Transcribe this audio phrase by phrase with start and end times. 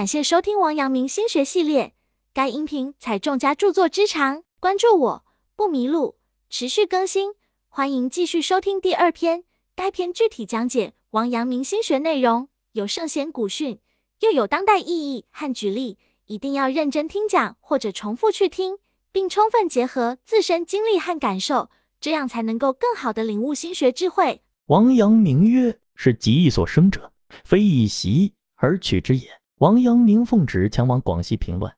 [0.00, 1.92] 感谢收听王阳明心学系列，
[2.32, 6.16] 该音频采众家著作之长，关注我不迷路，
[6.48, 7.34] 持续更新，
[7.68, 9.44] 欢迎继续收听第二篇。
[9.76, 13.78] 该篇具体讲解王阳明心学内容，有圣贤古训，
[14.20, 18.78] 又有当代意义和举例，一定要认真听讲或者重复去听，
[19.12, 21.68] 并充分结合自身经历和感受，
[22.00, 24.40] 这样才能够更好的领悟心学智慧。
[24.68, 27.12] 王阳明曰：“是极易所生者，
[27.44, 29.28] 非以习而取之也。”
[29.60, 31.70] 王阳明奉旨前往广西平乱，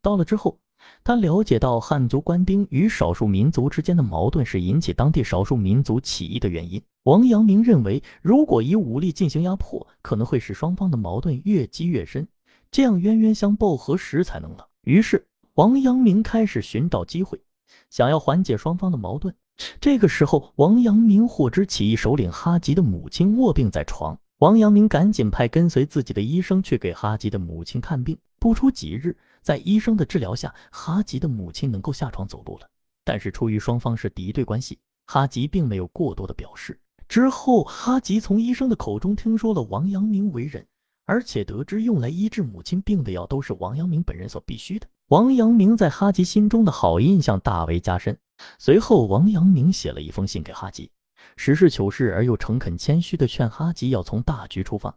[0.00, 0.58] 到了之后，
[1.04, 6.82] 他了解到汉族官兵与少数民族之间的矛盾是引起当地少数民族起义的原因。
[7.04, 12.26] 王阳明认为，如果以武力进行压迫，可能会使双方的矛盾越积越深，
[12.72, 14.66] 这样冤冤相报何时才能了？
[14.82, 17.40] 于是，王阳明开始寻找机会，
[17.88, 19.32] 想要缓解双方的矛盾。
[19.80, 24.18] 这个时候，王阳明获知起义首领哈吉的母亲卧病在床。
[24.42, 28.18] 王阳明赶紧派跟随自己的医生去给哈吉的母亲看病。
[28.40, 32.68] 不出几日，在医生的治疗下，哈吉的母亲能够下床走路了。
[33.04, 34.76] 但是出于双方是敌对关系，
[35.06, 36.76] 哈吉并没有过多的表示。
[37.06, 40.66] 之后，哈吉从医生的口中听说了王阳明为人，
[41.04, 44.88] 而且得知用来医治母亲病的药都是王阳明本人所必须的。
[45.10, 48.18] 王阳明在哈吉心中的好印象大为加深。
[48.58, 50.90] 随后，王阳明写了一封信给哈吉。
[51.36, 54.96] 实事求是而又诚恳谦虚地劝哈吉要从大局出发，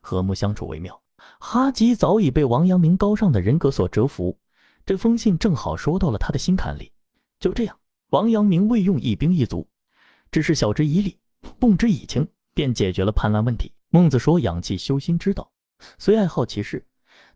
[0.00, 1.00] 和睦相处为妙。
[1.38, 4.38] 哈吉早已被王阳明高尚的人格所折服，
[4.86, 6.90] 这封信正好说到了他的心坎里。
[7.38, 7.78] 就这样，
[8.10, 9.68] 王阳明未用一兵一卒，
[10.30, 11.18] 只是晓之以理，
[11.58, 13.72] 动之以情，便解决了叛乱问题。
[13.90, 15.50] 孟子说：“养气修心之道，
[15.98, 16.86] 虽爱好其事，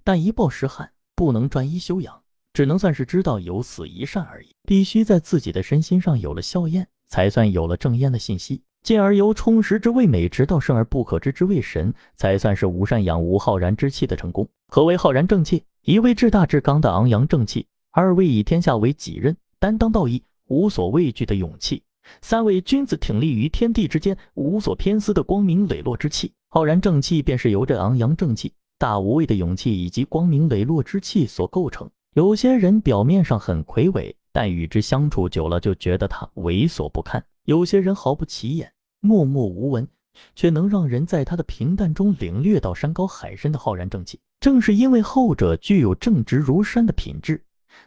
[0.02, 2.22] 但一暴十汗，不能专一修养，
[2.55, 4.48] 只能算是知道有死一善而已。
[4.66, 14.48] 必须在自己的身心上有了效验。”才算有了正焉的信息，进而由充实之谓美，直到胜而不可知之谓神，才算是无善养无浩然之气的成功。
[14.66, 15.62] 何为浩然正气？
[15.83, 21.84] 一位至大至刚的昂扬正气，二位以天下为己任、担当道义、无所畏惧的勇气，
[22.20, 26.33] 三位君子挺立于天地之间、无所偏私的光明磊落之气。
[26.48, 31.89] 浩然正气便是由这昂扬正气、大无畏的勇气以及光明磊落之气所构成。
[32.14, 34.17] 有些人表面上很魁伟。
[34.36, 37.25] 但与之相处久了，就觉得他猥琐不堪。
[37.45, 39.86] 有些人毫不起眼，默默无闻，
[40.35, 44.19] 却能让人在他的平淡中领略到山高海深的浩然正气。
[44.41, 47.41] 正是因为后者具有正直如山的品质，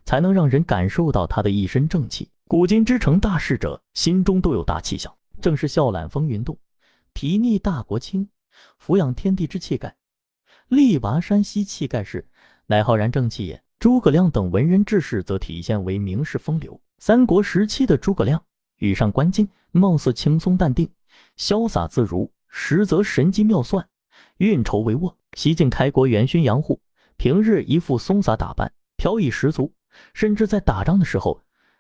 [0.06, 2.30] 才能让人感受到他的一身正气。
[2.48, 6.58] 古今之成大事者，心中都有大气象，正是笑揽风云动，
[7.14, 8.30] 睥睨大国轻，
[8.78, 9.98] 俯仰天地之气概，
[10.70, 12.26] 力拔山兮气盖世，
[12.68, 13.62] 乃浩然正气也。
[13.80, 16.80] 诸葛亮等文人志士则体现为名士风流。
[16.98, 18.44] 三国时期的诸葛亮，
[18.78, 20.90] 羽上关进，貌似轻松淡定、
[21.38, 23.88] 潇洒自如，实则神机妙算、
[24.38, 26.82] 运筹帷幄，西晋开国元勋杨户，
[27.18, 29.72] 平日一副松洒打扮，飘逸十足，
[30.16, 31.40] 甚至在打仗的时候，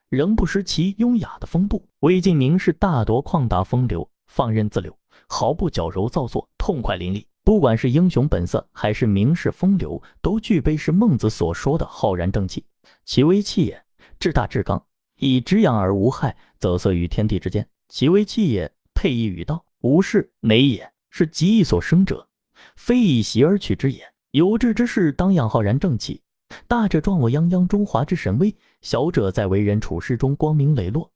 [0.09, 1.83] 仍不失其优雅的风度。
[2.01, 4.95] 魏晋名士大多旷达风流，放任自流，
[5.27, 7.25] 毫不矫揉造作，痛快淋漓。
[7.47, 12.65] 不管是英雄本色，还是名士风流，都具备是孟子所说的浩然正气。
[13.05, 13.81] 其为气也，
[14.19, 14.83] 至大至刚，
[15.15, 17.65] 以直养而无害，则色于天地之间。
[17.87, 20.91] 其为气也，配以与道，无事馁也。
[21.09, 22.27] 是极易所生者，
[22.75, 24.01] 非以习而取之也。
[24.31, 26.21] 有志之士当养浩然正气，
[26.67, 31.09] 大者壮我泱泱中华之神威，小者在为人处事中光明磊落，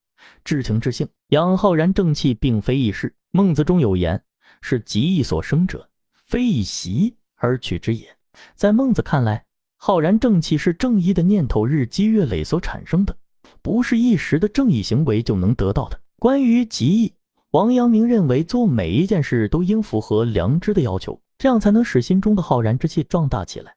[0.46, 1.06] 至情至性。
[1.32, 3.14] 养浩然正气，并非易事。
[3.32, 4.24] 孟子中有言：
[4.62, 5.90] 是极易所生者。
[6.32, 8.08] 非以习而取之也。
[8.56, 9.44] 在孟子看来，
[9.76, 13.14] 浩然正气是正义的念头日积月累所产生的，
[13.62, 16.00] 不是一时的正义行为就能得到的。
[16.18, 17.14] 关于极义，
[17.50, 23.76] 王阳明认为做每一件事都应符合良知的要求，这样才能使心中的浩然之气壮大起来。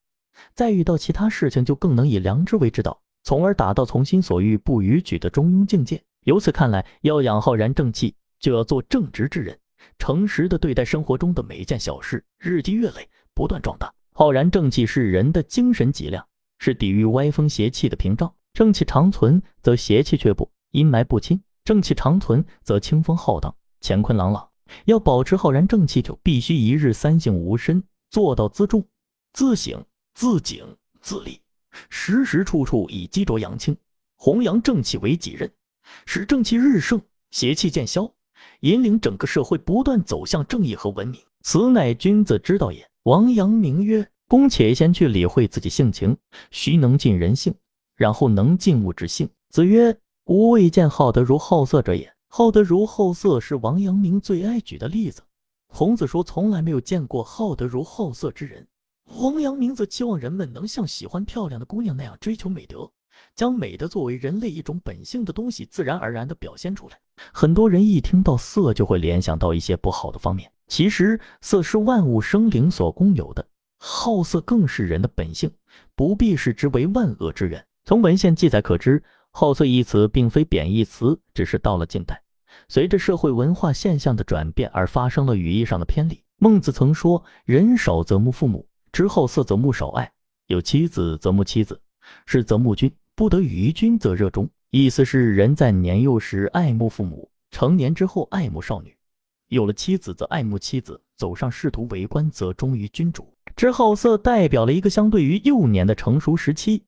[0.55, 6.01] 再遇到其他事情，就更能以良知为指导，从而达到从心所欲不逾矩的中庸境界。
[6.21, 9.59] 由此看来，要养浩然正气，就要做正直之人。
[9.99, 13.93] 诚实的对待生活中的每一件小事，日积月累，不断壮大。
[14.13, 16.27] 浩然正气是人的精神脊梁，
[16.59, 18.33] 是抵御歪风邪气的屏障。
[18.53, 24.49] 正气长存，则邪气却不阴霾不侵；正气长存，则清风浩荡，乾坤朗朗。
[24.85, 28.87] 要保持浩然正气，就必须一日三省吾身，做到自重、
[29.33, 29.85] 自省、
[30.15, 30.65] 自警、
[31.01, 31.41] 自立，
[31.91, 33.77] 时时处处以积浊扬清，
[34.15, 35.53] 弘扬正气为己任，
[36.07, 37.03] 使正气日盛，
[37.33, 38.14] 邪气渐消。
[38.65, 42.89] 引领整个社会不断走向正义和文明，此乃君子之道也。
[43.03, 46.17] 王阳明曰：“公且先去理会自己性情，
[46.51, 47.55] 须能尽人性，
[47.95, 49.95] 然后能尽物之性。”子曰
[50.25, 52.11] ：“吾未见好德如好色者也。
[52.29, 55.23] 好德如好色是王阳明最爱举的例子。
[55.67, 58.67] 孔子说从来没有见过好德如好色之人。
[59.19, 62.91] 王阳明则期望人们能像喜欢漂亮的姑娘那样追求美德，
[63.35, 66.99] 将美德作为人类一种本性的东西，自然而然地表现出来。
[67.33, 70.51] 很多人一听到色，就会联想到一些不好的方面。
[70.67, 73.47] 其实，色是万物生灵所共有的，
[73.79, 75.51] 好色更是人的本性，
[75.95, 77.65] 不必视之为万恶之源。
[77.85, 82.23] 从文献记载可知，好色一词并非贬义词，只是到了近代，
[82.69, 86.23] 随着社会文化现象的转变而发生了语义上的偏离。
[86.39, 90.07] 孟子曾说：“人少则慕父母，知好色则慕少爱；
[90.47, 91.81] 有妻子则慕妻子，
[92.27, 98.97] 是则慕君，不得与君则热衷。”意思是人在年幼时爱慕父母，成年之后爱慕少女。
[99.49, 103.33] 有了妻子则爱慕妻子，走上仕途为官则忠于君主。
[103.55, 106.83] 之好色代表了一个相对于幼年的成熟时期，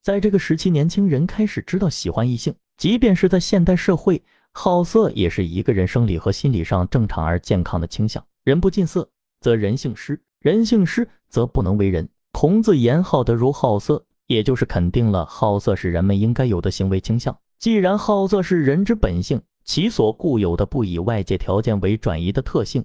[0.00, 2.54] 在这个时期，年轻人开始知道喜欢异性。
[2.76, 4.22] 即便是在现代社会，
[4.52, 8.24] 好色也是一个人生理和心理上正常而健康的倾向。
[8.44, 9.08] 人不近色，
[9.40, 12.08] 则人性失；人性失，则不能为人。
[12.30, 17.36] 孔子言好德如好色，也就是肯定了好色是人们应该有的行为倾向。
[17.58, 22.84] 既然好色是人之本性，其所固有的不以外界条件为转移的特性，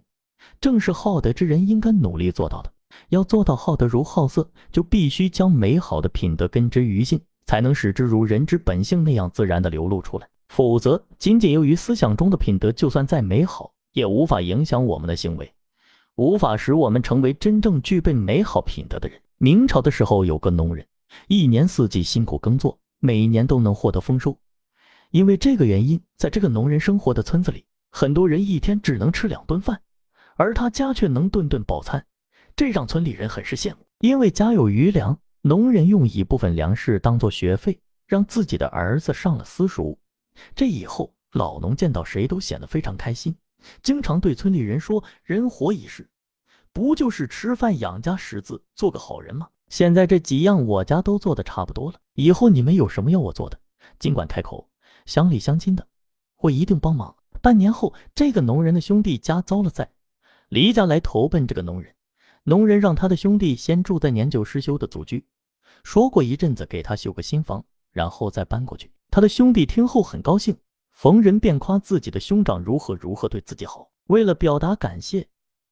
[0.61, 2.71] 正是好德之人应该努力做到的。
[3.09, 10.27] 要做到好德如好色，就必须将美好的品德根植于心，才能使之如人之本性那样自然的流露出来。
[10.47, 15.53] 否则，仅仅由于思想中的品德，就算再美好，也无法影响我们的行为，
[16.15, 19.21] 无法使我们成为真正具备美好品德的人。
[19.37, 20.85] 明朝的时候，有个农人，
[21.27, 24.37] 一年四季辛苦耕作，每一年都能获得丰收。
[25.11, 29.81] 因为这个原因，在这个农人生活的村子里，很多人一天只能吃两顿饭，
[30.35, 32.05] 而他家却能顿顿饱餐，
[32.55, 33.85] 这让村里人很是羡慕。
[33.99, 39.99] 因为家有余粮，农人用一部分粮食当做学费，让自己的儿子上了私塾。
[40.55, 43.35] 这以后，老农见到谁都显得非常开心，
[43.81, 46.07] 经常对村里人说：“人活一世，
[46.71, 49.49] 不就是吃饭养家识字，做个好人吗？
[49.69, 53.59] 现在这几样我家都做的差不多了，以后你们有什么要我做的，
[53.99, 54.67] 尽管开口。”
[55.05, 55.87] 乡里乡亲的，
[56.37, 57.15] 我一定帮忙。
[57.41, 59.89] 半年后，这个农人的兄弟家遭了灾，
[60.49, 61.95] 离家来投奔这个农人。
[62.43, 65.25] 农人让他的兄弟先住在年久失修的祖居，
[65.83, 68.91] 说过一阵子给他修个新房，然后再搬过去。
[69.09, 70.55] 他的兄弟听后很高兴，
[70.91, 73.89] 逢人便夸自己的兄长如何如何对自己好。
[74.07, 75.27] 为了表达感谢，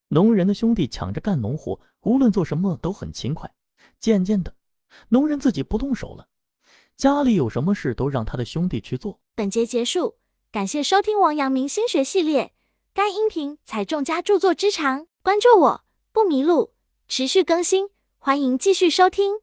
[0.08, 3.52] 农人的兄弟抢着干农活，无论做什么都很勤快。
[4.00, 4.54] 渐渐的，
[5.10, 6.28] 农人自己不动手了。
[6.95, 9.19] 家里有什么事都让他的兄弟去做。
[9.36, 10.16] 本节结束，
[10.51, 12.54] 感谢收听王阳明心学系列。
[12.94, 15.81] 该音频采众家著作之长，关注我
[16.12, 16.74] 不迷路，
[17.07, 19.36] 持续更新，欢迎继续收听。